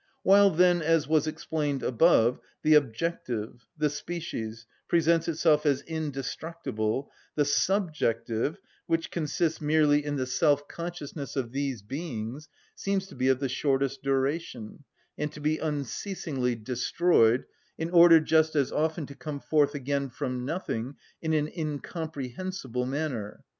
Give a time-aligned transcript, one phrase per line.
[0.23, 7.45] While, then, as was explained above, the objective, the species, presents itself as indestructible, the
[7.45, 13.47] subjective, which consists merely in the self‐consciousness of these beings, seems to be of the
[13.47, 14.85] shortest duration,
[15.19, 17.45] and to be unceasingly destroyed,
[17.77, 23.43] in order, just as often, to come forth again from nothing in an incomprehensible manner.